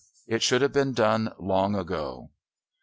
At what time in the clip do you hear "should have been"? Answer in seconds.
0.41-0.93